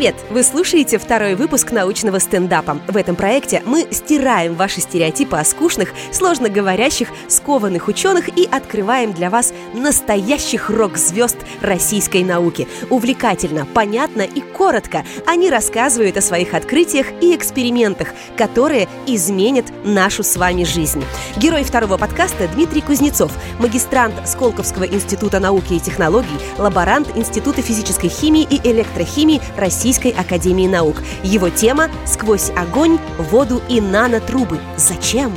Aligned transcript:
Привет! 0.00 0.16
Вы 0.30 0.42
слушаете 0.44 0.96
второй 0.96 1.34
выпуск 1.34 1.72
научного 1.72 2.20
стендапа. 2.20 2.78
В 2.88 2.96
этом 2.96 3.16
проекте 3.16 3.62
мы 3.66 3.86
стираем 3.90 4.54
ваши 4.54 4.80
стереотипы 4.80 5.36
о 5.36 5.44
скучных, 5.44 5.90
сложно 6.10 6.48
говорящих, 6.48 7.08
скованных 7.28 7.86
ученых 7.86 8.30
и 8.34 8.48
открываем 8.50 9.12
для 9.12 9.28
вас 9.28 9.52
настоящих 9.74 10.70
рок-звезд 10.70 11.36
российской 11.60 12.24
науки. 12.24 12.66
Увлекательно, 12.88 13.66
понятно 13.74 14.22
и 14.22 14.40
коротко 14.40 15.04
они 15.26 15.50
рассказывают 15.50 16.16
о 16.16 16.22
своих 16.22 16.54
открытиях 16.54 17.08
и 17.20 17.36
экспериментах, 17.36 18.08
которые 18.38 18.88
изменят 19.06 19.66
нашу 19.84 20.22
с 20.22 20.34
вами 20.36 20.64
жизнь. 20.64 21.04
Герой 21.36 21.62
второго 21.62 21.98
подкаста 21.98 22.48
Дмитрий 22.48 22.80
Кузнецов, 22.80 23.32
магистрант 23.58 24.14
Сколковского 24.26 24.84
института 24.84 25.40
науки 25.40 25.74
и 25.74 25.78
технологий, 25.78 26.38
лаборант 26.56 27.14
Института 27.18 27.60
физической 27.60 28.08
химии 28.08 28.48
и 28.48 28.66
электрохимии 28.66 29.42
Российской 29.90 30.12
академии 30.12 30.68
наук. 30.68 31.02
Его 31.24 31.50
тема 31.50 31.90
«Сквозь 32.06 32.50
огонь, 32.50 32.96
воду 33.18 33.60
и 33.68 33.80
нанотрубы». 33.80 34.60
Зачем? 34.76 35.32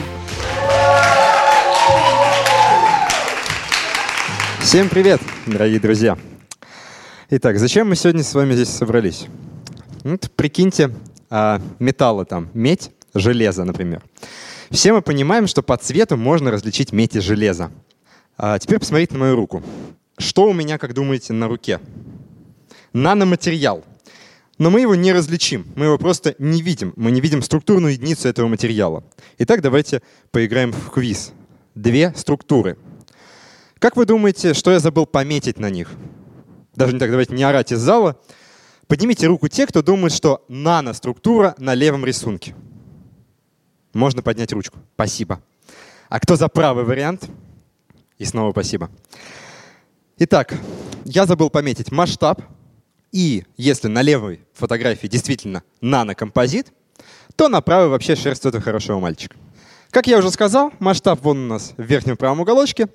Всем 4.59 4.89
привет, 4.89 5.21
дорогие 5.47 5.79
друзья! 5.79 6.19
Итак, 7.31 7.57
зачем 7.57 7.89
мы 7.89 7.95
сегодня 7.95 8.21
с 8.21 8.31
вами 8.35 8.53
здесь 8.53 8.69
собрались? 8.69 9.25
Ну, 10.03 10.19
прикиньте, 10.35 10.91
а, 11.31 11.59
металлы 11.79 12.25
там, 12.25 12.51
медь, 12.53 12.91
железо, 13.15 13.63
например. 13.63 14.03
Все 14.69 14.93
мы 14.93 15.01
понимаем, 15.01 15.47
что 15.47 15.63
по 15.63 15.77
цвету 15.77 16.15
можно 16.15 16.51
различить 16.51 16.91
медь 16.91 17.15
и 17.15 17.21
железо. 17.21 17.71
А 18.37 18.59
теперь 18.59 18.77
посмотрите 18.77 19.13
на 19.13 19.19
мою 19.21 19.35
руку. 19.35 19.63
Что 20.19 20.43
у 20.47 20.53
меня, 20.53 20.77
как 20.77 20.93
думаете, 20.93 21.33
на 21.33 21.47
руке? 21.47 21.79
Наноматериал. 22.93 23.83
Но 24.57 24.69
мы 24.69 24.81
его 24.81 24.95
не 24.95 25.11
различим, 25.11 25.65
мы 25.75 25.85
его 25.85 25.97
просто 25.97 26.35
не 26.37 26.61
видим. 26.61 26.93
Мы 26.95 27.11
не 27.11 27.21
видим 27.21 27.41
структурную 27.41 27.93
единицу 27.93 28.27
этого 28.27 28.47
материала. 28.47 29.03
Итак, 29.39 29.61
давайте 29.61 30.01
поиграем 30.31 30.71
в 30.71 30.91
квиз. 30.91 31.31
Две 31.73 32.13
структуры. 32.15 32.77
Как 33.79 33.97
вы 33.97 34.05
думаете, 34.05 34.53
что 34.53 34.71
я 34.71 34.79
забыл 34.79 35.05
пометить 35.05 35.59
на 35.59 35.69
них? 35.69 35.91
Даже 36.75 36.93
не 36.93 36.99
так, 36.99 37.09
давайте 37.09 37.33
не 37.33 37.43
орать 37.43 37.71
из 37.71 37.79
зала. 37.79 38.19
Поднимите 38.87 39.27
руку 39.27 39.47
те, 39.47 39.65
кто 39.65 39.81
думает, 39.81 40.13
что 40.13 40.45
наноструктура 40.47 41.55
на 41.57 41.73
левом 41.73 42.05
рисунке. 42.05 42.55
Можно 43.93 44.21
поднять 44.21 44.53
ручку. 44.53 44.77
Спасибо. 44.95 45.41
А 46.09 46.19
кто 46.19 46.35
за 46.35 46.47
правый 46.47 46.83
вариант? 46.83 47.27
И 48.19 48.25
снова 48.25 48.51
спасибо. 48.51 48.89
Итак, 50.17 50.53
я 51.05 51.25
забыл 51.25 51.49
пометить 51.49 51.91
масштаб. 51.91 52.41
И 53.13 53.45
если 53.57 53.87
на 53.87 54.01
левой 54.01 54.41
фотографии 54.53 55.05
действительно 55.07 55.63
нанокомпозит, 55.81 56.73
то 57.35 57.47
на 57.47 57.61
правой 57.61 57.87
вообще 57.87 58.15
шерсть 58.15 58.45
этого 58.45 58.61
хорошего 58.61 58.99
мальчика. 58.99 59.37
Как 59.91 60.07
я 60.07 60.17
уже 60.17 60.31
сказал, 60.31 60.73
масштаб 60.79 61.21
вон 61.21 61.45
у 61.45 61.47
нас 61.47 61.73
в 61.77 61.83
верхнем 61.83 62.17
правом 62.17 62.41
уголочке. 62.41 62.89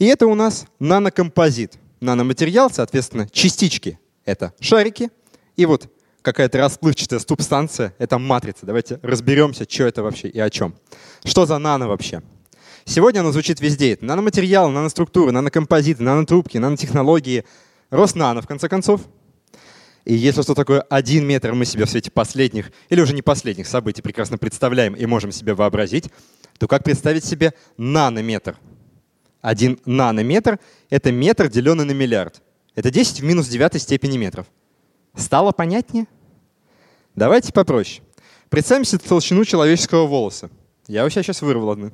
И 0.00 0.06
это 0.06 0.26
у 0.26 0.34
нас 0.34 0.66
нанокомпозит. 0.80 1.78
Наноматериал, 2.00 2.68
соответственно, 2.68 3.28
частички— 3.28 4.00
это 4.24 4.52
шарики. 4.58 5.10
И 5.56 5.66
вот 5.66 5.88
какая-то 6.22 6.58
расплывчатая 6.58 7.20
субстанция— 7.20 7.94
это 7.98 8.18
матрица. 8.18 8.66
Давайте 8.66 8.98
разберемся, 9.02 9.66
что 9.70 9.84
это 9.84 10.02
вообще 10.02 10.28
и 10.28 10.40
о 10.40 10.50
чем. 10.50 10.74
Что 11.24 11.46
за 11.46 11.58
нано 11.58 11.86
вообще? 11.86 12.22
Сегодня 12.84 13.20
оно 13.20 13.30
звучит 13.30 13.60
везде. 13.60 13.92
Это 13.92 14.04
наноматериалы, 14.04 14.72
наноструктуры, 14.72 15.30
нанокомпозиты, 15.30 16.02
нанотрубки, 16.02 16.58
нанотехнологии. 16.58 17.44
Рост 17.90 18.16
нано, 18.16 18.42
в 18.42 18.48
конце 18.48 18.68
концов. 18.68 19.02
И 20.04 20.14
если 20.14 20.42
что 20.42 20.54
такое 20.54 20.82
один 20.82 21.26
метр 21.26 21.54
мы 21.54 21.64
себе 21.64 21.86
в 21.86 21.90
свете 21.90 22.10
последних, 22.10 22.70
или 22.90 23.00
уже 23.00 23.14
не 23.14 23.22
последних 23.22 23.66
событий 23.66 24.02
прекрасно 24.02 24.36
представляем 24.36 24.94
и 24.94 25.06
можем 25.06 25.32
себе 25.32 25.54
вообразить, 25.54 26.10
то 26.58 26.68
как 26.68 26.84
представить 26.84 27.24
себе 27.24 27.54
нанометр? 27.78 28.58
Один 29.40 29.78
нанометр— 29.86 30.58
это 30.90 31.10
метр, 31.10 31.48
деленный 31.48 31.84
на 31.84 31.92
миллиард. 31.92 32.42
Это 32.74 32.90
10 32.90 33.20
в 33.20 33.24
минус 33.24 33.48
9 33.48 33.80
степени 33.80 34.18
метров. 34.18 34.46
Стало 35.16 35.52
понятнее? 35.52 36.06
Давайте 37.14 37.52
попроще. 37.52 38.02
Представим 38.50 38.84
себе 38.84 38.98
толщину 38.98 39.44
человеческого 39.44 40.06
волоса. 40.06 40.50
Я 40.86 41.04
у 41.04 41.10
себя 41.10 41.22
сейчас 41.22 41.40
вырвал 41.40 41.70
одну. 41.70 41.92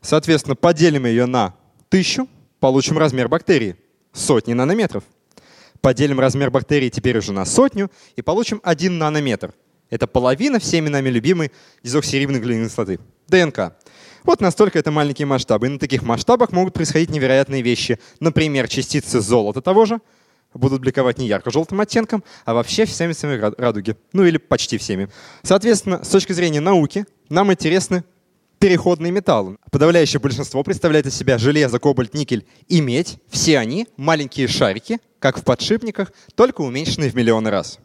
Соответственно, 0.00 0.54
поделим 0.54 1.06
ее 1.06 1.26
на 1.26 1.54
тысячу, 1.88 2.28
получим 2.60 2.98
размер 2.98 3.28
бактерии— 3.28 3.76
сотни 4.12 4.52
нанометров. 4.52 5.04
Поделим 5.80 6.18
размер 6.20 6.50
бактерии 6.50 6.88
теперь 6.88 7.18
уже 7.18 7.32
на 7.32 7.44
сотню 7.44 7.90
и 8.16 8.22
получим 8.22 8.60
1 8.62 8.98
нанометр. 8.98 9.54
Это 9.90 10.06
половина 10.06 10.58
всеми 10.58 10.88
нами 10.88 11.08
любимой 11.08 11.52
дезоксирибонуклеиновой 11.82 12.68
кислоты— 12.68 13.00
ДНК. 13.28 13.74
Вот 14.24 14.40
настолько 14.40 14.78
это 14.78 14.90
маленькие 14.90 15.26
масштабы. 15.26 15.66
И 15.66 15.70
на 15.70 15.78
таких 15.78 16.02
масштабах 16.02 16.52
могут 16.52 16.74
происходить 16.74 17.10
невероятные 17.10 17.62
вещи. 17.62 17.98
Например, 18.20 18.68
частицы 18.68 19.20
золота 19.20 19.62
того 19.62 19.86
же 19.86 20.00
будут 20.52 20.80
бликовать 20.80 21.18
не 21.18 21.26
ярко-желтым 21.26 21.80
оттенком, 21.80 22.24
а 22.44 22.54
вообще 22.54 22.84
всеми 22.84 23.12
всеми 23.12 23.36
радуги. 23.36 23.96
Ну 24.12 24.24
или 24.24 24.38
почти 24.38 24.76
всеми. 24.76 25.08
Соответственно, 25.42 26.02
с 26.04 26.08
точки 26.08 26.32
зрения 26.32 26.60
науки, 26.60 27.06
нам 27.28 27.52
интересны 27.52 28.04
переходные 28.58 29.12
металлы. 29.12 29.58
Подавляющее 29.70 30.20
большинство 30.20 30.62
представляет 30.62 31.06
из 31.06 31.16
себя 31.16 31.38
железо, 31.38 31.78
кобальт, 31.78 32.14
никель 32.14 32.46
и 32.66 32.80
медь. 32.80 33.18
Все 33.28 33.58
они 33.58 33.88
маленькие 33.96 34.48
шарики, 34.48 34.98
как 35.18 35.38
в 35.38 35.44
подшипниках, 35.44 36.12
только 36.34 36.60
уменьшенные 36.62 37.10
в 37.10 37.14
миллионы 37.14 37.50
раз. 37.50 37.78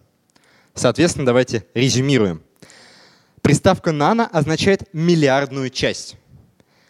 Соответственно, 0.74 1.26
давайте 1.26 1.66
резюмируем. 1.74 2.44
Приставка 3.42 3.92
«нано» 3.92 4.26
означает 4.26 4.88
миллиардную 4.94 5.70
часть. 5.70 6.16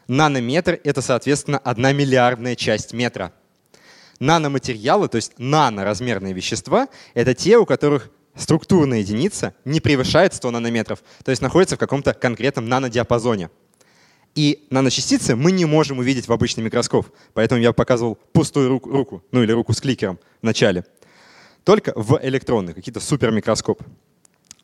Нанометр— 0.08 0.80
это, 0.84 1.02
соответственно, 1.02 1.58
одна 1.58 1.94
миллиардная 1.94 2.56
часть 2.56 2.94
метра. 2.94 3.34
Наноматериалы, 4.20 5.08
то 5.08 5.16
есть 5.16 5.34
наноразмерные 5.38 6.34
вещества, 6.34 6.88
это 7.14 7.34
те, 7.34 7.58
у 7.58 7.66
которых 7.66 8.12
структурная 8.36 9.00
единица 9.00 9.54
не 9.66 9.80
превышает 9.80 10.34
100 10.34 10.52
нанометров, 10.52 11.04
то 11.24 11.32
есть 11.32 11.42
находится 11.42 11.76
в 11.76 11.80
каком-то 11.80 12.14
конкретном 12.14 12.68
нанодиапазоне. 12.70 13.50
И 14.36 14.66
наночастицы 14.72 15.36
мы 15.36 15.52
не 15.52 15.66
можем 15.66 16.00
увидеть 16.00 16.28
в 16.28 16.34
обычный 16.34 16.64
микроскоп, 16.64 17.08
поэтому 17.34 17.62
я 17.62 17.72
показывал 17.72 18.16
пустую 18.32 18.70
руку, 18.70 18.90
руку 18.90 19.24
ну 19.32 19.44
или 19.44 19.52
руку 19.52 19.74
с 19.74 19.82
кликером 19.82 20.20
в 20.42 20.44
начале. 20.44 20.86
Только 21.64 21.94
в 21.96 22.20
электронный, 22.24 22.74
какие-то 22.74 23.00
супермикроскоп. 23.00 23.82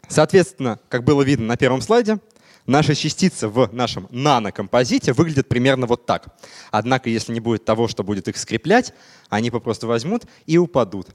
Соответственно, 0.08 0.80
как 0.90 1.04
было 1.04 1.22
видно 1.22 1.46
на 1.46 1.56
первом 1.56 1.82
слайде, 1.82 2.18
наши 2.66 2.96
частицы 2.96 3.48
в 3.48 3.70
нашем 3.72 4.08
нанокомпозите 4.10 5.14
выглядят 5.14 5.48
примерно 5.48 5.86
вот 5.86 6.08
так. 6.08 6.36
Однако, 6.72 7.12
если 7.12 7.32
не 7.32 7.40
будет 7.40 7.64
того, 7.64 7.88
что 7.88 8.04
будет 8.04 8.28
их 8.28 8.38
скреплять, 8.38 8.94
они 9.30 9.52
попросту 9.52 9.88
возьмут 9.88 10.24
и 10.48 10.58
упадут. 10.58 11.10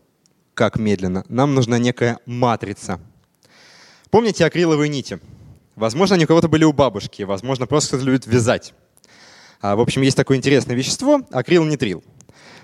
Как 0.54 0.78
медленно? 0.78 1.25
Нам 1.28 1.54
нужна 1.54 1.78
некая 1.78 2.21
матрица. 2.25 3.00
Помните 4.10 4.47
акриловые 4.47 4.88
нити? 4.88 5.19
Возможно, 5.76 6.14
они 6.14 6.24
у 6.24 6.28
кого-то 6.28 6.48
были 6.48 6.64
у 6.64 6.72
бабушки, 6.72 7.22
возможно, 7.22 7.66
просто 7.66 7.88
кто-то 7.88 8.04
любит 8.04 8.26
вязать. 8.26 8.74
А, 9.60 9.76
в 9.76 9.80
общем, 9.80 10.02
есть 10.02 10.16
такое 10.16 10.36
интересное 10.36 10.76
вещество— 10.76 11.22
акрилнитрил. 11.30 12.04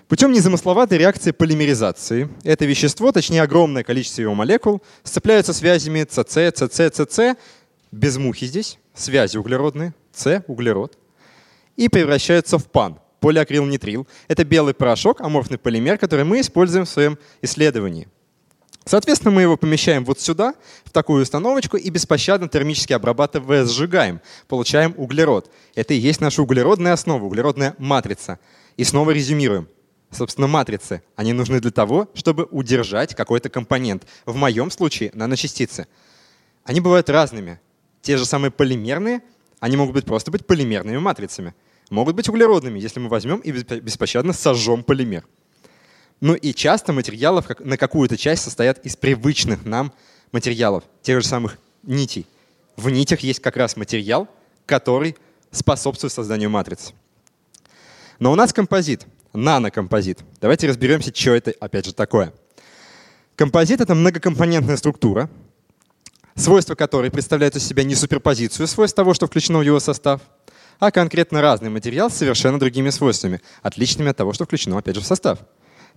Путем 0.06 0.32
незамысловатой 0.32 0.98
реакции 0.98 1.30
полимеризации 1.30 2.28
это 2.42 2.64
вещество, 2.64 3.12
точнее 3.12 3.42
огромное 3.42 3.84
количество 3.84 4.22
его 4.22 4.34
молекул, 4.34 4.82
сцепляются 5.04 5.52
связями 5.52 6.02
ЦЦ, 6.04 6.52
ЦЦ, 6.52 6.90
ЦЦ, 6.92 7.20
без 7.92 8.16
мухи 8.16 8.46
здесь, 8.46 8.78
связи 8.94 9.36
углеродные, 9.36 9.94
С, 10.12 10.44
углерод, 10.46 10.98
и 11.76 11.88
превращаются 11.88 12.58
в 12.58 12.66
ПАН, 12.66 12.98
полиакрилнитрил. 13.20 14.06
Это 14.28 14.44
белый 14.44 14.74
порошок, 14.74 15.20
аморфный 15.20 15.58
полимер, 15.58 15.96
который 15.96 16.24
мы 16.24 16.40
используем 16.40 16.84
в 16.84 16.88
своем 16.88 17.18
исследовании. 17.42 18.08
Соответственно, 18.84 19.32
мы 19.32 19.42
его 19.42 19.56
помещаем 19.56 20.04
вот 20.04 20.20
сюда, 20.20 20.54
в 20.84 20.90
такую 20.90 21.22
установочку, 21.22 21.76
и 21.76 21.90
беспощадно 21.90 22.48
термически 22.48 22.92
обрабатывая 22.92 23.64
сжигаем. 23.66 24.20
Получаем 24.48 24.94
углерод. 24.96 25.50
Это 25.74 25.94
и 25.94 25.98
есть 25.98 26.20
наша 26.20 26.42
углеродная 26.42 26.94
основа, 26.94 27.22
углеродная 27.24 27.74
матрица. 27.78 28.38
И 28.76 28.84
снова 28.84 29.10
резюмируем 29.10 29.68
собственно, 30.10 30.46
матрицы. 30.46 31.02
Они 31.16 31.32
нужны 31.32 31.60
для 31.60 31.70
того, 31.70 32.08
чтобы 32.14 32.46
удержать 32.50 33.14
какой-то 33.14 33.48
компонент. 33.48 34.06
В 34.26 34.34
моем 34.34 34.70
случае 34.70 35.10
наночастицы. 35.14 35.86
Они 36.64 36.80
бывают 36.80 37.08
разными. 37.08 37.60
Те 38.02 38.16
же 38.16 38.24
самые 38.24 38.50
полимерные, 38.50 39.22
они 39.60 39.76
могут 39.76 39.94
быть 39.94 40.04
просто 40.04 40.30
быть 40.30 40.46
полимерными 40.46 40.98
матрицами. 40.98 41.54
Могут 41.90 42.14
быть 42.14 42.28
углеродными, 42.28 42.78
если 42.78 43.00
мы 43.00 43.08
возьмем 43.08 43.38
и 43.38 43.50
беспощадно 43.52 44.32
сожжем 44.32 44.82
полимер. 44.82 45.26
Ну 46.20 46.34
и 46.34 46.52
часто 46.52 46.92
материалы 46.92 47.42
на 47.60 47.76
какую-то 47.76 48.16
часть 48.16 48.42
состоят 48.42 48.84
из 48.84 48.96
привычных 48.96 49.64
нам 49.64 49.92
материалов, 50.32 50.84
тех 51.02 51.20
же 51.20 51.26
самых 51.26 51.58
нитей. 51.82 52.26
В 52.76 52.90
нитях 52.90 53.20
есть 53.20 53.40
как 53.40 53.56
раз 53.56 53.76
материал, 53.76 54.28
который 54.66 55.16
способствует 55.50 56.12
созданию 56.12 56.50
матриц. 56.50 56.92
Но 58.18 58.32
у 58.32 58.34
нас 58.34 58.52
композит 58.52 59.06
нанокомпозит. 59.32 60.20
Давайте 60.40 60.68
разберемся, 60.68 61.14
что 61.14 61.34
это 61.34 61.52
опять 61.60 61.86
же 61.86 61.94
такое. 61.94 62.32
Композит— 63.36 63.80
это 63.82 63.94
многокомпонентная 63.94 64.76
структура, 64.76 65.30
свойства 66.34 66.74
которой 66.74 67.10
представляют 67.10 67.56
из 67.56 67.66
себя 67.66 67.84
не 67.84 67.94
суперпозицию 67.94 68.66
свойств 68.66 68.96
того, 68.96 69.14
что 69.14 69.26
включено 69.26 69.58
в 69.58 69.62
его 69.62 69.80
состав, 69.80 70.20
а 70.78 70.90
конкретно 70.90 71.40
разный 71.40 71.70
материал 71.70 72.10
с 72.10 72.14
совершенно 72.14 72.58
другими 72.58 72.90
свойствами, 72.90 73.40
отличными 73.62 74.10
от 74.10 74.16
того, 74.16 74.32
что 74.32 74.44
включено, 74.44 74.76
опять 74.78 74.96
же, 74.96 75.00
в 75.00 75.06
состав. 75.06 75.38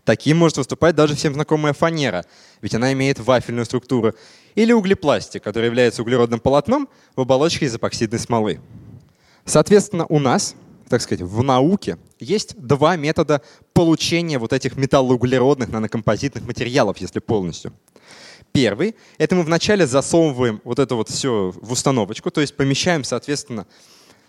Таким 0.06 0.38
может 0.38 0.58
выступать 0.58 0.96
даже 0.96 1.16
всем 1.16 1.34
знакомая 1.34 1.74
фанера, 1.74 2.26
ведь 2.62 2.76
она 2.76 2.92
имеет 2.92 3.20
вафельную 3.20 3.66
структуру, 3.66 4.14
или 4.56 4.74
углепластик, 4.74 5.42
который 5.42 5.66
является 5.66 6.02
углеродным 6.02 6.40
полотном 6.40 6.90
в 7.16 7.22
оболочке 7.22 7.66
из 7.66 7.76
эпоксидной 7.76 8.20
смолы. 8.20 8.60
Соответственно, 9.46 10.06
у 10.10 10.20
нас, 10.20 10.56
так 10.90 11.02
сказать, 11.02 11.22
в 11.22 11.42
науке 11.42 11.98
есть 12.20 12.56
два 12.58 12.98
метода 12.98 13.42
получения 13.74 14.40
вот 14.40 14.52
этих 14.52 14.76
металлоуглеродных 14.76 15.70
нанокомпозитных 15.70 16.46
материалов, 16.46 16.98
если 16.98 17.20
полностью. 17.20 17.74
Первый— 18.52 18.96
это 19.18 19.36
мы 19.36 19.44
вначале 19.44 19.88
засовываем 19.88 20.62
вот 20.64 20.80
это 20.80 20.96
вот 20.96 21.10
все 21.10 21.54
в 21.56 21.72
установочку, 21.72 22.30
то 22.30 22.42
есть 22.42 22.56
помещаем, 22.56 23.04
соответственно, 23.04 23.66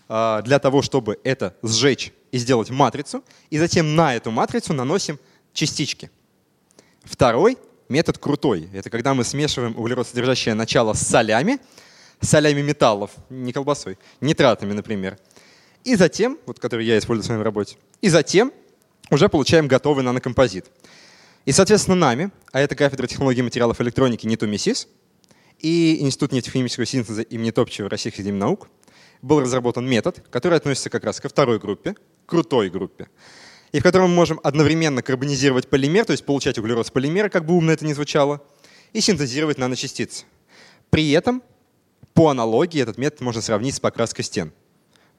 а, 0.07 0.41
для 0.41 0.59
того, 0.59 0.81
чтобы 0.81 1.19
это 1.23 1.55
сжечь 1.61 2.11
и 2.31 2.37
сделать 2.37 2.69
матрицу, 2.69 3.23
и 3.49 3.59
затем 3.59 3.95
на 3.95 4.15
эту 4.15 4.31
матрицу 4.31 4.73
наносим 4.73 5.19
частички. 5.55 6.11
Второй 7.03 7.57
метод 7.89 8.19
крутой. 8.19 8.69
Это 8.73 8.91
когда 8.91 9.15
мы 9.15 9.23
смешиваем 9.23 9.75
углеродсодержащее 9.77 10.53
начало 10.53 10.93
с 10.93 11.01
солями, 11.01 11.59
солями 12.19 12.61
металлов, 12.61 13.11
не 13.29 13.51
колбасой, 13.53 13.97
нитратами, 14.21 14.73
например. 14.73 15.17
И 15.83 15.95
затем, 15.95 16.37
вот 16.45 16.59
который 16.59 16.85
я 16.85 16.97
использую 16.97 17.23
в 17.23 17.25
своей 17.27 17.41
работе, 17.41 17.77
и 18.01 18.09
затем 18.09 18.51
уже 19.09 19.29
получаем 19.29 19.67
готовый 19.67 20.03
нанокомпозит. 20.03 20.65
И, 21.45 21.51
соответственно, 21.51 21.95
нами, 21.95 22.31
а 22.51 22.59
это 22.59 22.75
кафедра 22.75 23.07
технологий 23.07 23.43
материалов 23.43 23.79
электроники 23.79 24.25
НИТУ 24.25 24.47
МИСИС 24.47 24.87
и 25.59 26.01
Институт 26.01 26.31
нефтехимического 26.31 26.85
синтеза 26.85 27.21
имени 27.21 27.51
Топчева 27.51 27.89
Российской 27.89 28.21
Академии 28.21 28.39
наук, 28.39 28.67
был 29.21 29.39
разработан 29.39 29.87
метод, 29.87 30.23
который 30.31 30.57
относится 30.57 30.89
как 30.89 31.03
раз 31.03 31.19
ко 31.19 31.29
второй 31.29 31.59
группе, 31.59 31.95
крутой 32.25 32.69
группе, 32.69 33.07
и 33.75 33.79
в 33.81 33.83
котором 33.83 34.09
мы 34.09 34.15
можем 34.15 34.39
одновременно 34.41 35.01
карбонизировать 35.01 35.67
полимер, 35.67 36.05
то 36.05 36.13
есть 36.13 36.23
получать 36.23 36.57
углерод 36.57 36.87
с 36.87 36.91
полимера, 36.91 37.27
как 37.27 37.45
бы 37.45 37.55
умно 37.55 37.73
это 37.73 37.85
ни 37.85 37.91
звучало, 37.91 38.41
и 38.93 39.01
синтезировать 39.01 39.57
наночастицы. 39.57 40.23
При 40.89 41.11
этом, 41.11 41.43
по 42.13 42.29
аналогии, 42.29 42.81
этот 42.81 42.97
метод 42.97 43.19
можно 43.19 43.41
сравнить 43.41 43.75
с 43.75 43.81
покраской 43.81 44.23
стен. 44.23 44.53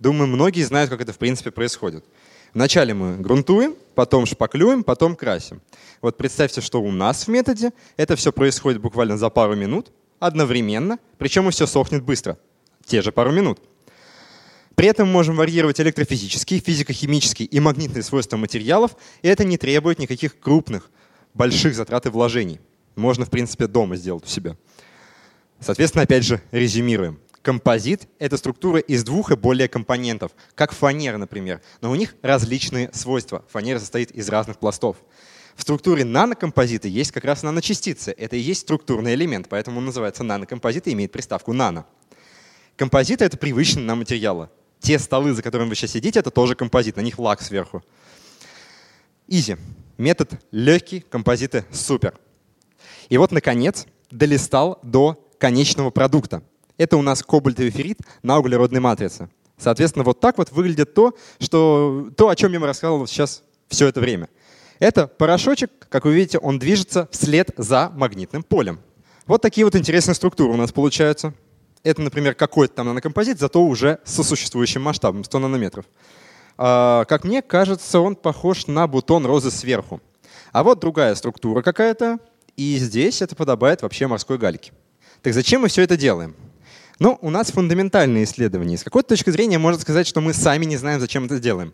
Думаю, 0.01 0.29
многие 0.29 0.63
знают, 0.63 0.89
как 0.89 1.03
это 1.03 1.13
в 1.13 1.19
принципе 1.19 1.51
происходит. 1.51 2.07
Вначале 2.55 2.95
мы 2.95 3.19
грунтуем, 3.19 3.77
потом 3.95 4.25
шпаклюем, 4.25 4.85
потом 4.85 5.17
красим. 5.17 5.61
Вот 6.01 6.17
представьте, 6.17 6.63
что 6.63 6.81
у 6.81 6.91
нас 6.91 7.27
в 7.27 7.29
методе 7.29 7.73
это 7.99 8.17
все 8.17 8.33
происходит 8.33 8.81
буквально 8.81 9.19
за 9.19 9.29
пару 9.29 9.55
минут, 9.55 9.93
одновременно, 10.19 10.99
причем 11.19 11.47
и 11.47 11.51
все 11.51 11.67
сохнет 11.67 12.05
быстро, 12.05 12.39
те 12.87 13.03
же 13.03 13.13
пару 13.13 13.33
минут. 13.33 13.61
При 14.77 14.89
этом 14.89 15.09
мы 15.09 15.15
можем 15.15 15.37
варьировать 15.37 15.81
электрофизические, 15.81 16.61
физико-химические 16.61 17.49
и 17.49 17.61
магнитные 17.61 18.03
свойства 18.03 18.37
материалов, 18.37 18.95
и 19.23 19.29
это 19.29 19.43
не 19.43 19.57
требует 19.57 19.99
никаких 19.99 20.39
крупных, 20.39 20.91
больших 21.33 21.75
затрат 21.75 22.05
и 22.05 22.11
вложений. 22.11 22.61
Можно, 22.95 23.25
в 23.25 23.31
принципе, 23.31 23.69
дома 23.69 23.97
сделать 23.97 24.25
у 24.25 24.29
себя. 24.29 24.55
Соответственно, 25.61 26.03
опять 26.03 26.25
же, 26.25 26.43
резюмируем. 26.51 27.19
Композит— 27.41 28.07
это 28.19 28.37
структура 28.37 28.79
из 28.79 29.03
двух 29.03 29.31
и 29.31 29.37
более 29.37 29.67
компонентов, 29.69 30.33
как 30.55 30.73
фанера, 30.73 31.17
например, 31.17 31.63
но 31.81 31.91
у 31.91 31.95
них 31.95 32.15
различные 32.21 32.91
свойства. 32.93 33.47
Фанера 33.49 33.79
состоит 33.79 34.11
из 34.11 34.29
разных 34.29 34.59
пластов. 34.59 34.99
В 35.55 35.63
структуре 35.63 36.05
нанокомпозита 36.05 36.87
есть 36.87 37.13
как 37.13 37.25
раз 37.25 37.43
наночастицы. 37.43 38.11
Это 38.11 38.37
и 38.37 38.41
есть 38.41 38.63
структурный 38.63 39.15
элемент, 39.15 39.49
поэтому 39.49 39.79
он 39.79 39.87
называется 39.87 40.23
нанокомпозит 40.23 40.87
и 40.87 40.93
имеет 40.93 41.13
приставку 41.13 41.55
нано. 41.55 41.87
Композиты— 42.77 43.25
это 43.27 43.39
привычные 43.39 43.87
нам 43.87 44.01
материалы. 44.01 44.51
Те 44.81 44.99
столы, 44.99 45.33
за 45.33 45.43
которыми 45.43 45.69
вы 45.69 45.75
сейчас 45.75 45.93
сидите, 45.93 46.19
это 46.19 46.31
тоже 46.31 46.55
композит, 46.55 46.97
на 46.97 47.01
них 47.01 47.19
лак 47.19 47.43
сверху. 47.43 47.83
Изи. 49.27 49.57
Метод 49.99 50.35
легкий, 50.51 51.01
композиты 51.01 51.65
супер. 51.73 52.19
И 53.09 53.17
вот, 53.19 53.33
наконец, 53.33 53.87
долистал 54.11 54.79
до 54.83 55.29
конечного 55.39 55.91
продукта— 55.91 56.43
это 56.79 56.97
у 56.97 57.03
нас 57.03 57.23
кобальтовый 57.23 57.71
феррит 57.71 57.99
на 58.23 58.39
углеродной 58.39 58.81
матрице. 58.81 59.31
Соответственно, 59.57 60.05
вот 60.05 60.21
так 60.21 60.37
вот 60.39 60.53
выглядит 60.53 60.93
то, 60.95 61.17
что, 61.41 62.11
то 62.17 62.29
о 62.29 62.37
чем 62.37 62.53
я 62.53 62.61
вам 62.61 62.67
рассказывал 62.67 63.07
сейчас 63.07 63.43
все 63.69 63.89
это 63.89 64.01
время. 64.01 64.29
Это 64.79 65.07
порошочек, 65.07 65.71
как 65.89 66.05
вы 66.05 66.15
видите, 66.15 66.39
он 66.39 66.59
движется 66.59 67.09
вслед 67.11 67.51
за 67.57 67.91
магнитным 67.95 68.43
полем. 68.43 68.81
Вот 69.27 69.41
такие 69.41 69.65
вот 69.65 69.75
интересные 69.75 70.15
структуры 70.15 70.53
у 70.53 70.57
нас 70.57 70.73
получаются. 70.73 71.33
Это, 71.87 72.03
например, 72.03 72.35
какой-то 72.35 72.75
там 72.75 72.89
нанокомпозит, 72.89 73.39
зато 73.39 73.63
уже 73.63 74.01
со 74.05 74.25
существующим 74.25 74.83
масштабом 74.83 75.23
100 75.23 75.39
нанометров. 75.39 75.85
А, 76.59 77.05
как 77.05 77.23
мне 77.23 77.43
кажется, 77.43 78.01
он 78.01 78.17
похож 78.17 78.67
на 78.67 78.89
бутон 78.89 79.25
розы 79.25 79.53
сверху. 79.53 80.01
А 80.51 80.65
вот 80.65 80.81
другая 80.81 81.15
структура 81.15 81.63
какая-то, 81.63 82.19
и 82.57 82.77
здесь 82.79 83.23
это 83.23 83.37
подобает 83.37 83.83
вообще 83.83 84.09
морской 84.09 84.37
гальке. 84.37 84.73
Так 85.23 85.33
зачем 85.33 85.63
мы 85.63 85.69
все 85.69 85.83
это 85.83 85.97
делаем? 85.97 86.35
Но 86.99 87.19
у 87.21 87.31
нас 87.31 87.53
фундаментальные 87.53 88.25
исследования. 88.25 88.79
С 88.79 88.83
какой-то 88.83 89.11
точки 89.11 89.31
зрения 89.31 89.59
можно 89.59 89.81
сказать, 89.81 90.09
что 90.09 90.21
мы 90.21 90.33
сами 90.33 90.65
не 90.65 90.79
знаем, 90.79 90.99
зачем 90.99 91.27
это 91.27 91.39
делаем. 91.39 91.73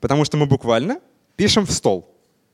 Потому 0.00 0.24
что 0.24 0.38
мы 0.38 0.46
буквально 0.46 1.00
пишем 1.36 1.66
в 1.66 1.70
стол. 1.70 2.08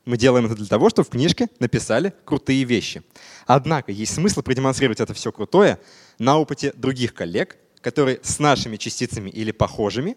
Мы 0.07 0.15
делаем 0.15 0.45
это 0.45 0.55
для 0.55 0.67
того, 0.67 0.89
чтобы 0.89 1.05
в 1.05 1.09
книжке 1.09 1.49
написали 1.59 2.13
крутые 2.23 2.63
вещи. 2.63 3.03
Однако 3.45 3.91
есть 3.91 4.13
смысл 4.13 4.41
продемонстрировать 4.41 5.01
это 5.01 5.13
все 5.13 5.33
крутое 5.33 5.79
на 6.17 6.37
опыте 6.37 6.71
других 6.77 7.13
коллег, 7.13 7.57
которые 7.81 8.21
с 8.23 8.39
нашими 8.39 8.77
частицами 8.77 9.29
или 9.29 9.51
похожими, 9.51 10.15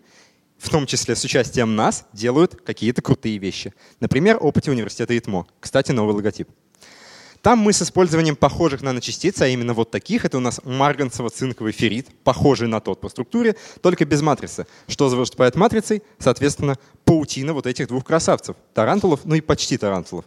в 0.59 0.71
том 0.71 0.87
числе 0.87 1.17
с 1.17 1.25
участием 1.25 1.75
нас, 1.75 2.07
делают 2.13 2.55
какие-то 2.55 3.03
крутые 3.03 3.39
вещи. 3.39 3.75
Например, 3.99 4.39
опыте 4.41 4.71
университета 4.71 5.19
ИТМО. 5.19 5.49
Кстати, 5.59 5.91
новый 5.91 6.15
логотип. 6.15 6.49
Там 7.43 7.59
мы 7.59 7.73
с 7.73 7.81
использованием 7.81 8.37
похожих 8.37 8.83
наночастиц, 8.83 9.41
а 9.41 9.49
именно 9.49 9.73
вот 9.73 9.91
таких, 9.91 10.27
это 10.27 10.37
у 10.37 10.41
нас 10.41 10.61
марганцево-цинковый 10.63 11.73
феррит, 11.73 12.09
похожий 12.23 12.69
на 12.69 12.81
тот 12.81 13.01
по 13.01 13.09
структуре, 13.09 13.57
только 13.81 14.05
без 14.05 14.21
матрицы. 14.21 14.67
Что 14.89 15.09
выступает 15.09 15.57
матрицей? 15.57 16.03
Соответственно, 16.19 16.77
паутина 17.05 17.55
вот 17.55 17.67
этих 17.67 17.89
двух 17.89 18.05
красавцев, 18.05 18.57
тарантулов, 18.75 19.21
ну 19.25 19.35
и 19.35 19.41
почти 19.41 19.79
тарантулов. 19.79 20.27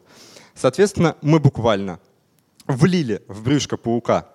Соответственно, 0.56 1.16
мы 1.22 1.40
буквально 1.40 2.00
влили 2.66 3.22
в 3.28 3.44
брюшко 3.44 3.78
паука 3.78 4.30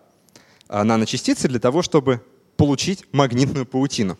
а, 0.69 0.85
наночастицы 0.85 1.49
для 1.49 1.59
того, 1.59 1.83
чтобы 1.83 2.23
получить 2.57 3.05
магнитную 3.13 3.67
паутину. 3.67 4.19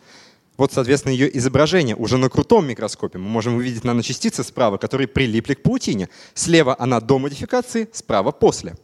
Вот, 0.59 0.73
соответственно, 0.73 1.13
ее 1.13 1.37
изображение 1.37 1.95
уже 1.95 2.17
на 2.17 2.29
крутом 2.29 2.67
микроскопе. 2.67 3.17
Мы 3.17 3.29
можем 3.29 3.55
увидеть 3.55 3.85
наночастицы 3.85 4.43
справа, 4.43 4.75
которые 4.75 5.07
прилипли 5.07 5.53
к 5.53 5.63
паутине. 5.63 6.09
Слева 6.33 6.75
она 6.77 6.99
до 6.99 7.17
модификации, 7.17 7.87
справа 7.93 8.33
после. 8.33 8.75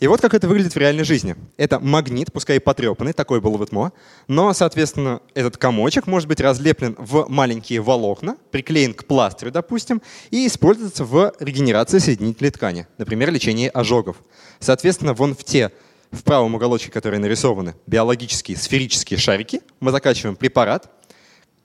И 0.00 0.08
вот 0.08 0.20
как 0.20 0.34
это 0.34 0.48
выглядит 0.48 0.74
в 0.74 0.76
реальной 0.76 1.04
жизни. 1.04 1.36
Это 1.56 1.78
магнит, 1.78 2.32
пускай 2.32 2.56
и 2.56 2.58
потрепанный, 2.58 3.12
такой 3.12 3.40
был 3.40 3.58
в 3.58 3.64
ЭТМО, 3.64 3.92
но, 4.26 4.52
соответственно, 4.52 5.20
этот 5.34 5.56
комочек 5.56 6.08
может 6.08 6.26
быть 6.26 6.40
разлеплен 6.40 6.96
в 6.98 7.26
маленькие 7.28 7.80
волокна, 7.80 8.36
приклеен 8.50 8.92
к 8.92 9.04
пластырю, 9.04 9.52
допустим, 9.52 10.02
и 10.32 10.48
используется 10.48 11.04
в 11.04 11.32
регенерации 11.38 11.98
соединительной 11.98 12.50
ткани, 12.50 12.88
например, 12.98 13.30
лечении 13.30 13.70
ожогов. 13.72 14.16
Соответственно, 14.58 15.14
вон 15.14 15.36
в 15.36 15.44
те 15.44 15.70
в 16.10 16.22
правом 16.22 16.54
уголочке, 16.54 16.90
которые 16.90 17.20
нарисованы, 17.20 17.74
биологические 17.86 18.56
сферические 18.56 19.18
шарики. 19.18 19.60
Мы 19.80 19.90
закачиваем 19.90 20.36
препарат, 20.36 20.90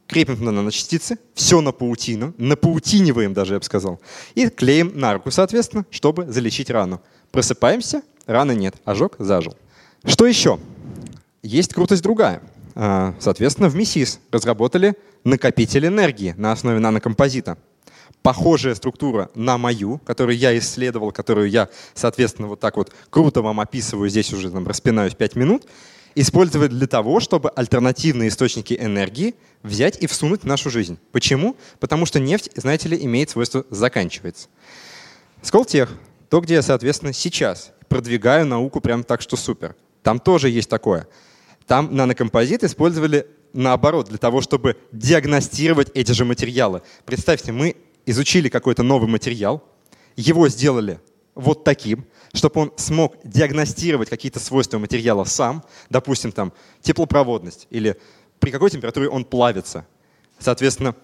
крепим 0.08 0.44
на 0.44 0.52
наночастицы, 0.52 1.18
все 1.34 1.62
на 1.62 1.72
паутину, 1.72 2.34
напаутиниваем 2.38 3.34
даже, 3.34 3.54
я 3.54 3.60
бы 3.60 3.66
сказал, 3.66 4.00
и 4.36 4.50
клеим 4.50 4.92
на 4.96 5.14
руку, 5.14 5.32
соответственно, 5.32 5.86
чтобы 5.90 6.32
залечить 6.32 6.70
рану. 6.70 7.02
Просыпаемся, 7.32 8.04
раны 8.28 8.54
нет, 8.54 8.76
ожог 8.86 9.16
зажил. 9.20 9.56
Что 10.06 10.26
еще? 10.26 10.60
Есть 11.42 11.74
крутость 11.74 12.04
другая. 12.04 12.42
А, 12.76 13.16
соответственно, 13.20 13.70
в 13.70 13.76
МИСИС 13.76 14.20
разработали 14.32 14.96
накопитель 15.24 15.88
энергии 15.88 16.36
на 16.38 16.52
основе 16.52 16.80
нанокомпозита 16.80 17.58
похожая 18.26 18.74
структура 18.74 19.30
на 19.36 19.60
мою, 19.60 20.00
которую 20.00 20.36
я 20.36 20.58
исследовал, 20.58 21.12
которую 21.12 21.48
я, 21.48 21.70
соответственно, 21.94 22.48
вот 22.48 22.60
так 22.60 22.76
вот 22.76 22.92
круто 23.12 23.44
вам 23.44 23.60
описываю, 23.60 24.10
здесь 24.10 24.34
уже 24.34 24.50
там, 24.50 24.68
распинаюсь 24.68 25.14
5 25.14 25.36
минут, 25.36 25.68
использовать 26.16 26.72
для 26.72 26.88
того, 26.88 27.20
чтобы 27.20 27.52
альтернативные 27.52 28.30
источники 28.30 28.76
энергии 28.80 29.36
взять 29.62 30.02
и 30.02 30.08
всунуть 30.08 30.42
в 30.42 30.46
нашу 30.46 30.72
жизнь. 30.72 30.98
Почему? 31.12 31.56
Потому 31.80 32.08
что 32.08 32.20
нефть, 32.20 32.50
знаете 32.56 32.90
ли, 32.90 32.98
имеет 33.06 33.30
свойство 33.30 33.64
заканчивается. 33.70 34.48
Сколтех, 35.44 35.94
то, 36.32 36.42
где 36.42 36.56
я, 36.56 36.62
соответственно, 36.64 37.14
сейчас 37.14 37.74
продвигаю 37.90 38.48
науку 38.48 38.82
прям 38.82 39.04
так, 39.04 39.22
что 39.22 39.38
супер. 39.38 39.76
Там 40.02 40.18
тоже 40.18 40.50
есть 40.50 40.68
такое. 40.68 41.08
Там 41.68 41.96
нанокомпозит 41.96 42.64
использовали 42.64 43.28
наоборот, 43.56 44.10
для 44.10 44.18
того, 44.18 44.42
чтобы 44.42 44.78
диагностировать 44.92 45.90
эти 45.94 46.12
же 46.12 46.26
материалы. 46.26 46.82
Представьте, 47.06 47.52
мы 47.52 47.76
изучили 48.06 48.50
какой-то 48.50 48.84
новый 48.84 49.10
материал, 49.10 49.64
его 50.16 50.48
сделали 50.50 51.00
вот 51.34 51.64
таким, 51.64 52.06
чтобы 52.34 52.62
он 52.62 52.74
смог 52.78 53.18
диагностировать 53.24 54.10
какие-то 54.10 54.40
свойства 54.40 54.78
материала 54.78 55.26
сам, 55.26 55.64
допустим, 55.90 56.32
там 56.32 56.54
теплопроводность 56.82 57.68
или 57.70 57.98
при 58.40 58.52
какой 58.52 58.70
температуре 58.70 59.10
он 59.10 59.26
плавится. 59.26 59.86
Соответственно, 60.40 60.96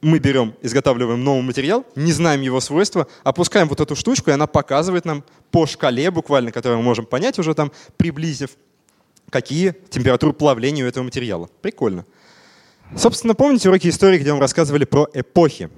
мы 0.00 0.18
берем, 0.18 0.54
изготавливаем 0.60 1.22
новый 1.24 1.42
материал, 1.42 1.86
не 1.96 2.12
знаем 2.12 2.42
его 2.42 2.60
свойства, 2.60 3.06
опускаем 3.22 3.68
вот 3.68 3.80
эту 3.80 3.96
штучку, 3.96 4.30
и 4.30 4.34
она 4.34 4.46
показывает 4.46 5.06
нам 5.06 5.24
по 5.50 5.66
шкале 5.66 6.10
буквально, 6.10 6.52
которую 6.52 6.78
мы 6.78 6.84
можем 6.84 7.06
понять 7.06 7.38
уже 7.38 7.54
там, 7.54 7.72
приблизив, 7.96 8.50
какие 9.30 9.74
температуры 9.88 10.34
плавления 10.34 10.84
у 10.84 10.88
этого 10.88 11.04
материала. 11.04 11.48
Прикольно. 11.62 12.04
Собственно, 12.96 13.34
помните 13.34 13.68
уроки 13.70 13.88
истории, 13.88 14.18
где 14.18 14.30
вам 14.30 14.40
рассказывали 14.40 14.84
про 14.84 15.08
эпохи? 15.14 15.70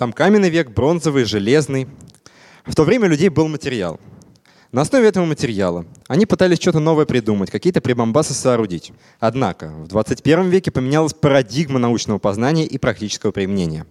Там 0.00 0.14
каменный 0.14 0.48
век, 0.48 0.70
бронзовый, 0.70 1.24
железный. 1.24 1.86
В 2.64 2.74
то 2.74 2.84
время 2.84 3.04
у 3.04 3.10
людей 3.10 3.28
был 3.28 3.48
материал. 3.48 4.00
На 4.72 4.80
основе 4.80 5.06
этого 5.06 5.26
материала 5.26 5.84
они 6.08 6.24
пытались 6.24 6.58
что-то 6.58 6.78
новое 6.78 7.04
придумать, 7.04 7.50
какие-то 7.50 7.82
прибамбасы 7.82 8.32
соорудить. 8.32 8.94
Однако 9.18 9.68
в 9.68 9.88
21 9.88 10.48
веке 10.48 10.70
поменялась 10.70 11.12
парадигма 11.12 11.78
научного 11.78 12.18
познания 12.18 12.64
и 12.64 12.78
практического 12.78 13.30
применения. 13.30 13.84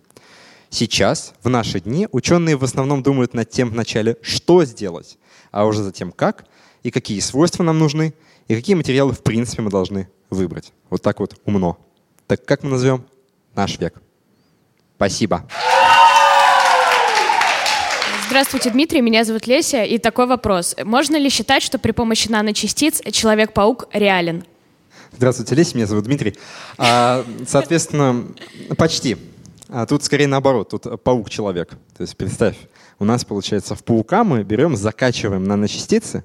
Сейчас, 0.72 1.36
в 1.44 1.50
наши 1.50 1.80
дни, 1.80 2.08
ученые 2.12 2.58
в 2.58 2.64
основном 2.64 3.04
думают 3.04 3.36
над 3.36 3.52
тем 3.52 3.70
вначале, 3.70 4.18
что 4.24 4.66
сделать, 4.66 5.20
а 5.52 5.68
уже 5.68 5.84
затем 5.84 6.12
как 6.12 6.46
и 6.82 6.90
какие 6.90 7.20
свойства 7.20 7.62
нам 7.62 7.78
нужны, 7.78 8.16
и 8.48 8.56
какие 8.56 8.76
материалы 8.76 9.14
в 9.14 9.22
принципе 9.22 9.62
мы 9.62 9.70
должны 9.70 10.10
выбрать. 10.32 10.74
Вот 10.90 11.04
так 11.04 11.20
вот 11.20 11.40
умно. 11.46 11.78
Так 12.26 12.44
как 12.46 12.64
мы 12.64 12.72
назовем 12.72 13.06
наш 13.54 13.78
век? 13.78 14.02
Спасибо. 14.96 15.48
Здравствуйте, 18.30 18.70
Дмитрий, 18.70 19.02
меня 19.02 19.24
зовут 19.24 19.48
Леся, 19.48 19.84
и 19.84 19.98
такой 19.98 20.28
вопрос. 20.28 20.76
Можно 20.84 21.18
ли 21.18 21.32
считать, 21.32 21.64
что 21.64 21.80
при 21.80 21.94
помощи 21.94 22.28
наночастиц 22.28 23.02
Человек-паук 23.12 23.88
реален? 23.92 24.44
Здравствуйте, 25.18 25.56
Леся, 25.56 25.76
меня 25.76 25.88
зовут 25.88 26.06
Дмитрий. 26.06 26.36
А, 26.78 27.26
соответственно, 27.48 28.28
почти. 28.78 29.18
А 29.68 29.88
тут 29.88 30.04
скорее 30.04 30.28
наоборот, 30.28 30.70
тут 30.70 31.02
паук-человек. 31.02 31.70
То 31.98 32.02
есть 32.04 32.16
представь, 32.16 32.56
у 33.00 33.04
нас 33.04 33.26
получается 33.26 33.74
в 33.74 33.84
паука 33.84 34.24
мы 34.24 34.44
берем, 34.44 34.76
закачиваем 34.76 35.46
наночастицы, 35.46 36.24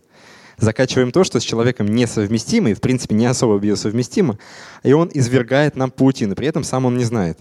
закачиваем 0.58 1.10
то, 1.10 1.24
что 1.24 1.40
с 1.40 1.42
человеком 1.42 1.86
несовместимо 1.86 2.68
и 2.68 2.74
в 2.74 2.82
принципе 2.82 3.14
не 3.14 3.24
особо 3.24 3.58
биосовместимо, 3.58 4.38
и 4.82 4.92
он 4.92 5.10
извергает 5.14 5.74
нам 5.74 5.90
паутину, 5.90 6.34
при 6.34 6.48
этом 6.48 6.64
сам 6.64 6.84
он 6.84 6.98
не 6.98 7.04
знает 7.04 7.38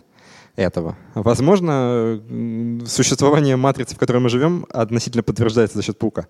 этого. 0.55 0.95
Возможно, 1.15 2.21
существование 2.85 3.55
матрицы, 3.55 3.95
в 3.95 3.97
которой 3.97 4.19
мы 4.19 4.29
живем, 4.29 4.65
относительно 4.69 5.23
подтверждается 5.23 5.77
за 5.77 5.83
счет 5.83 5.97
паука. 5.97 6.27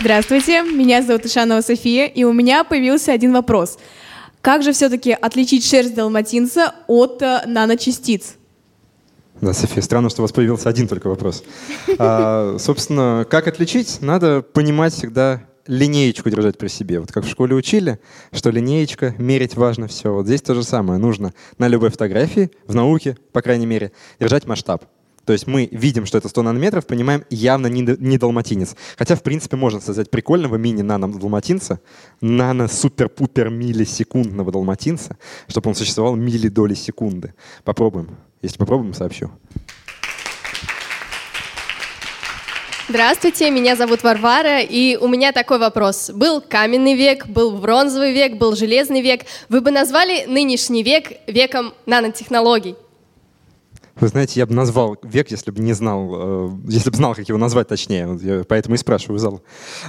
Здравствуйте, 0.00 0.62
меня 0.62 1.02
зовут 1.02 1.26
Ишанова 1.26 1.60
София, 1.60 2.06
и 2.06 2.22
у 2.22 2.32
меня 2.32 2.62
появился 2.62 3.12
один 3.12 3.32
вопрос. 3.32 3.78
Как 4.40 4.62
же 4.62 4.72
все-таки 4.72 5.10
отличить 5.10 5.64
шерсть 5.64 5.94
далматинца 5.94 6.72
от 6.86 7.20
э, 7.20 7.42
наночастиц? 7.46 8.36
Да, 9.40 9.52
София, 9.52 9.82
странно, 9.82 10.08
что 10.08 10.22
у 10.22 10.24
вас 10.24 10.32
появился 10.32 10.68
один 10.68 10.86
только 10.86 11.08
вопрос. 11.08 11.42
А, 11.98 12.56
собственно, 12.60 13.26
как 13.28 13.48
отличить? 13.48 13.98
Надо 14.00 14.42
понимать 14.42 14.92
всегда 14.92 15.42
линеечку 15.68 16.30
держать 16.30 16.58
при 16.58 16.66
себе. 16.66 16.98
Вот 16.98 17.12
как 17.12 17.24
в 17.24 17.28
школе 17.28 17.54
учили, 17.54 18.00
что 18.32 18.50
линеечка, 18.50 19.14
мерить 19.18 19.54
важно 19.54 19.86
все. 19.86 20.12
Вот 20.12 20.26
здесь 20.26 20.42
то 20.42 20.54
же 20.54 20.64
самое. 20.64 20.98
Нужно 20.98 21.32
на 21.58 21.68
любой 21.68 21.90
фотографии, 21.90 22.50
в 22.66 22.74
науке, 22.74 23.16
по 23.32 23.42
крайней 23.42 23.66
мере, 23.66 23.92
держать 24.18 24.46
масштаб. 24.46 24.84
То 25.28 25.32
есть 25.34 25.46
мы 25.46 25.68
видим, 25.70 26.06
что 26.06 26.16
это 26.16 26.30
100 26.30 26.42
нанометров, 26.42 26.86
понимаем, 26.86 27.22
явно 27.28 27.66
не, 27.66 27.82
не 27.82 28.16
далматинец. 28.16 28.74
Хотя, 28.96 29.14
в 29.14 29.22
принципе, 29.22 29.58
можно 29.58 29.78
создать 29.78 30.10
прикольного 30.10 30.56
мини-нано-далматинца, 30.56 31.80
нано-супер-пупер-миллисекундного 32.22 34.50
далматинца, 34.50 35.18
чтобы 35.46 35.68
он 35.68 35.74
существовал 35.74 36.16
мили 36.16 36.48
доли 36.48 36.72
секунды. 36.72 37.34
Попробуем. 37.62 38.16
Если 38.40 38.56
попробуем, 38.56 38.94
сообщу. 38.94 39.30
Здравствуйте, 42.88 43.50
меня 43.50 43.76
зовут 43.76 44.02
Варвара, 44.02 44.62
и 44.62 44.96
у 44.96 45.08
меня 45.08 45.32
такой 45.32 45.58
вопрос. 45.58 46.08
Был 46.08 46.40
каменный 46.40 46.94
век, 46.94 47.26
был 47.26 47.58
бронзовый 47.58 48.14
век, 48.14 48.38
был 48.38 48.56
железный 48.56 49.02
век. 49.02 49.26
Вы 49.50 49.60
бы 49.60 49.70
назвали 49.70 50.24
нынешний 50.24 50.82
век 50.82 51.12
веком 51.26 51.74
нанотехнологий? 51.84 52.76
Вы 53.96 54.08
знаете, 54.08 54.40
я 54.40 54.46
бы 54.46 54.54
назвал 54.54 54.96
век, 55.02 55.30
если 55.30 55.50
бы 55.50 55.60
не 55.60 55.74
знал, 55.74 56.14
э, 56.14 56.50
если 56.68 56.88
бы 56.88 56.96
знал, 56.96 57.14
как 57.14 57.28
его 57.28 57.36
назвать 57.36 57.68
точнее. 57.68 58.18
Я 58.22 58.44
поэтому 58.48 58.76
и 58.76 58.78
спрашиваю 58.78 59.18
зал. 59.18 59.42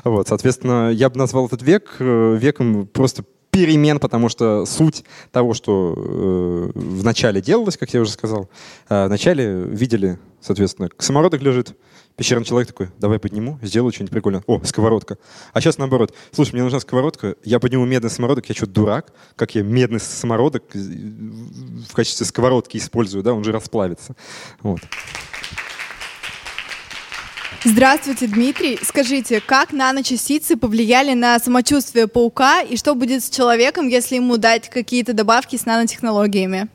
Вот, 0.03 0.27
соответственно, 0.27 0.89
я 0.89 1.09
бы 1.09 1.17
назвал 1.17 1.47
этот 1.47 1.61
век 1.61 1.95
э, 1.99 2.35
веком 2.37 2.85
просто 2.85 3.23
перемен, 3.51 3.99
потому 3.99 4.29
что 4.29 4.65
суть 4.65 5.03
того, 5.31 5.53
что 5.53 5.93
э, 5.95 6.71
в 6.75 7.03
начале 7.03 7.41
делалось, 7.41 7.77
как 7.77 7.93
я 7.93 8.01
уже 8.01 8.11
сказал, 8.11 8.49
э, 8.89 9.07
вначале 9.07 9.63
видели, 9.63 10.19
соответственно, 10.41 10.89
самородок 10.97 11.41
лежит, 11.41 11.75
Пещерный 12.19 12.43
человек 12.43 12.67
такой, 12.67 12.89
давай 12.99 13.17
подниму, 13.17 13.57
сделаю 13.61 13.93
что-нибудь 13.93 14.11
прикольное. 14.11 14.43
О, 14.45 14.61
сковородка. 14.65 15.17
А 15.53 15.61
сейчас 15.61 15.77
наоборот. 15.77 16.13
Слушай, 16.33 16.55
мне 16.55 16.63
нужна 16.63 16.81
сковородка, 16.81 17.35
я 17.45 17.61
подниму 17.61 17.85
медный 17.85 18.09
самородок, 18.09 18.49
я 18.49 18.55
что, 18.55 18.67
дурак? 18.67 19.13
Как 19.37 19.55
я 19.55 19.63
медный 19.63 20.01
самородок 20.01 20.63
в 20.73 21.93
качестве 21.93 22.25
сковородки 22.25 22.75
использую, 22.75 23.23
да, 23.23 23.33
он 23.33 23.45
же 23.45 23.53
расплавится. 23.53 24.17
Вот. 24.61 24.81
Здравствуйте, 27.65 28.27
Дмитрий. 28.27 28.79
Скажите, 28.81 29.41
как 29.41 29.73
наночастицы 29.73 30.55
повлияли 30.55 31.13
на 31.13 31.37
самочувствие 31.39 32.07
паука 32.07 32.61
и 32.61 32.77
что 32.77 32.95
будет 32.95 33.21
с 33.21 33.29
человеком, 33.29 33.89
если 33.89 34.15
ему 34.15 34.37
дать 34.37 34.69
какие-то 34.69 35.11
добавки 35.11 35.57
с 35.57 35.65
нанотехнологиями? 35.65 36.69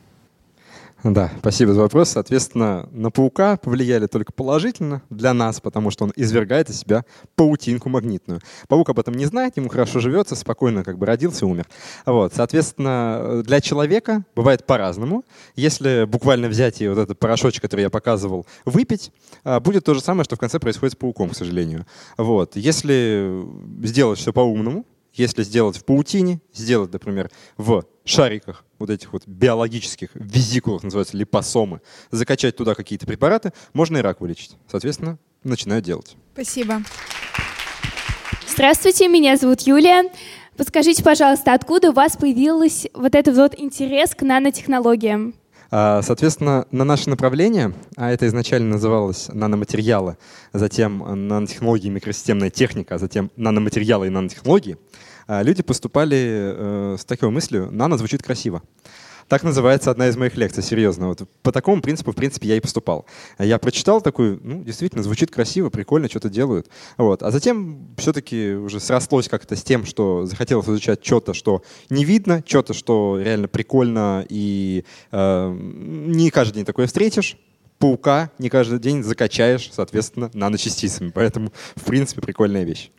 Да, 1.05 1.31
спасибо 1.37 1.71
за 1.75 1.81
вопрос. 1.81 2.09
Соответственно, 2.09 2.89
на 2.91 3.11
паука 3.11 3.57
повлияли 3.57 4.07
только 4.07 4.33
положительно 4.33 5.03
для 5.11 5.35
нас, 5.35 5.61
потому 5.61 5.91
что 5.91 6.05
он 6.05 6.13
извергает 6.15 6.71
из 6.71 6.79
себя 6.79 7.05
паутинку 7.35 7.89
магнитную. 7.89 8.41
Паук 8.67 8.89
об 8.89 8.99
этом 8.99 9.13
не 9.13 9.25
знает, 9.25 9.55
ему 9.55 9.69
хорошо 9.69 9.99
живется, 9.99 10.35
спокойно 10.35 10.83
как 10.83 10.97
бы 10.97 11.05
родился, 11.05 11.45
умер. 11.45 11.67
Вот, 12.07 12.33
соответственно, 12.33 13.43
для 13.45 13.61
человека 13.61 14.25
бывает 14.35 14.65
по-разному. 14.65 15.23
Если 15.55 16.05
буквально 16.05 16.47
взять 16.47 16.81
и 16.81 16.87
вот 16.87 16.97
этот 16.97 17.19
порошочек, 17.19 17.61
который 17.61 17.81
я 17.81 17.91
показывал, 17.91 18.47
выпить, 18.65 19.11
а, 19.43 19.59
будет 19.59 19.85
то 19.85 19.93
же 19.93 20.01
самое, 20.01 20.23
что 20.23 20.37
в 20.37 20.39
конце 20.39 20.57
происходит 20.57 20.93
с 20.93 20.95
пауком, 20.95 21.29
к 21.29 21.35
сожалению. 21.35 21.85
Вот. 22.17 22.55
Если 22.55 23.45
сделать 23.83 24.17
все 24.17 24.33
по-умному, 24.33 24.85
если 25.15 25.43
сделать 25.43 25.77
в 25.77 25.85
паутине, 25.85 26.41
сделать, 26.53 26.93
например, 26.93 27.31
в 27.57 27.85
шариках, 28.03 28.63
вот 28.79 28.89
этих 28.89 29.13
вот 29.13 29.23
биологических 29.25 30.09
визикулах, 30.13 30.83
называются 30.83 31.17
липосомы, 31.17 31.81
закачать 32.11 32.55
туда 32.55 32.75
какие-то 32.75 33.05
препараты, 33.05 33.53
можно 33.73 33.97
и 33.97 34.01
рак 34.01 34.21
вылечить. 34.21 34.55
Соответственно, 34.69 35.17
начинают 35.43 35.85
делать. 35.85 36.15
Спасибо. 36.33 36.81
Здравствуйте, 38.47 39.07
меня 39.07 39.37
зовут 39.37 39.61
Юлия. 39.61 40.11
Подскажите, 40.55 41.03
пожалуйста, 41.03 41.53
откуда 41.53 41.89
у 41.89 41.93
вас 41.93 42.15
появился 42.15 42.89
вот 42.93 43.15
этот 43.15 43.35
вот 43.35 43.59
интерес 43.59 44.15
к 44.15 44.21
нанотехнологиям? 44.21 45.35
А, 45.71 46.01
соответственно, 46.01 46.65
на 46.71 46.83
наше 46.83 47.09
направление, 47.09 47.73
а 47.95 48.11
это 48.11 48.27
изначально 48.27 48.69
называлось 48.69 49.29
наноматериалы, 49.29 50.17
затем 50.53 51.27
нанотехнологии 51.27 51.87
и 51.87 51.91
микросистемная 51.91 52.49
техника, 52.49 52.95
а 52.95 52.97
затем 52.97 53.31
наноматериалы 53.35 54.07
и 54.07 54.09
нанотехнологии, 54.09 54.77
а, 55.27 55.41
люди 55.41 55.63
поступали 55.63 56.17
э, 56.17 56.97
с 56.99 57.05
такой 57.05 57.29
мыслью, 57.31 57.69
нано 57.71 57.97
звучит 57.97 58.21
красиво. 58.21 58.61
Так 59.27 59.43
называется 59.43 59.89
одна 59.89 60.07
из 60.07 60.17
моих 60.17 60.37
лекций, 60.37 60.61
серьезно. 60.61 61.07
Вот 61.07 61.23
по 61.41 61.51
такому 61.51 61.81
принципу, 61.81 62.11
в 62.11 62.15
принципе, 62.15 62.47
я 62.47 62.57
и 62.57 62.59
поступал. 62.59 63.07
Я 63.39 63.57
прочитал 63.57 63.99
такую, 63.99 64.39
ну, 64.43 64.63
действительно, 64.63 65.01
звучит 65.01 65.31
красиво, 65.31 65.69
прикольно, 65.69 66.07
что-то 66.07 66.29
делают. 66.29 66.67
Вот. 66.97 67.23
А 67.23 67.31
затем 67.31 67.95
все-таки 67.97 68.53
уже 68.53 68.79
срослось 68.79 69.27
как-то 69.27 69.55
с 69.55 69.63
тем, 69.63 69.85
что 69.85 70.27
захотелось 70.27 70.67
изучать 70.67 71.03
что-то, 71.03 71.33
что 71.33 71.63
не 71.89 72.05
видно, 72.05 72.43
что-то, 72.45 72.75
что 72.75 73.19
реально 73.19 73.47
прикольно, 73.47 74.25
и 74.29 74.85
э, 75.11 75.57
не 75.59 76.29
каждый 76.29 76.55
день 76.57 76.65
такое 76.65 76.85
встретишь. 76.85 77.37
Паука 77.79 78.29
не 78.37 78.49
каждый 78.49 78.79
день 78.79 79.03
закачаешь, 79.03 79.69
соответственно, 79.73 80.29
наночастицами. 80.33 81.09
Поэтому, 81.09 81.51
в 81.75 81.83
принципе, 81.83 82.21
прикольная 82.21 82.63
вещь. 82.63 82.91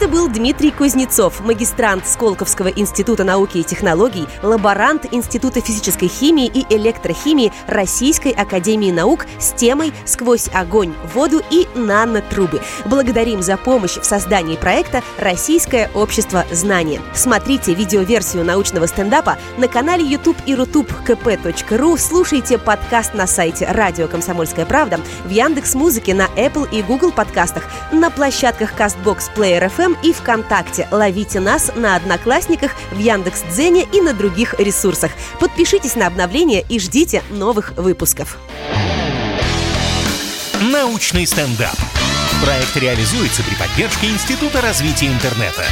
Это 0.00 0.08
был 0.08 0.28
Дмитрий 0.28 0.70
Кузнецов, 0.70 1.40
магистрант 1.40 2.06
Сколковского 2.06 2.68
института 2.68 3.22
науки 3.22 3.58
и 3.58 3.62
технологий, 3.62 4.26
лаборант 4.42 5.04
Института 5.12 5.60
физической 5.60 6.08
химии 6.08 6.46
и 6.46 6.64
электрохимии 6.74 7.52
Российской 7.66 8.32
академии 8.32 8.90
наук 8.92 9.26
с 9.38 9.52
темой 9.52 9.92
«Сквозь 10.06 10.48
огонь, 10.54 10.94
воду 11.12 11.42
и 11.50 11.68
нанотрубы». 11.74 12.62
Благодарим 12.86 13.42
за 13.42 13.58
помощь 13.58 13.98
в 13.98 14.04
создании 14.04 14.56
проекта 14.56 15.02
«Российское 15.18 15.90
общество 15.92 16.46
знания». 16.50 17.02
Смотрите 17.12 17.74
видеоверсию 17.74 18.42
научного 18.42 18.86
стендапа 18.86 19.36
на 19.58 19.68
канале 19.68 20.02
YouTube 20.02 20.38
и 20.46 20.54
Рутуб 20.54 20.90
kp.ru, 21.06 21.98
слушайте 21.98 22.56
подкаст 22.56 23.12
на 23.12 23.26
сайте 23.26 23.66
«Радио 23.66 24.08
Комсомольская 24.08 24.64
правда», 24.64 24.98
в 25.26 25.28
Яндекс 25.28 25.74
Музыке, 25.74 26.14
на 26.14 26.24
Apple 26.38 26.66
и 26.72 26.80
Google 26.80 27.12
подкастах, 27.12 27.64
на 27.92 28.08
площадках 28.08 28.72
CastBox 28.72 29.24
Player 29.36 29.70
FM 29.70 29.89
и 30.02 30.12
ВКонтакте. 30.12 30.88
Ловите 30.90 31.40
нас 31.40 31.70
на 31.74 31.96
Одноклассниках, 31.96 32.72
в 32.90 32.98
Яндекс 32.98 33.42
Дзене 33.50 33.86
и 33.92 34.00
на 34.00 34.12
других 34.12 34.54
ресурсах. 34.58 35.12
Подпишитесь 35.38 35.96
на 35.96 36.06
обновления 36.06 36.64
и 36.68 36.78
ждите 36.78 37.22
новых 37.30 37.72
выпусков. 37.76 38.38
Научный 40.60 41.26
стендап. 41.26 41.76
Проект 42.44 42.76
реализуется 42.76 43.42
при 43.42 43.54
поддержке 43.54 44.08
Института 44.08 44.60
развития 44.60 45.06
интернета. 45.06 45.64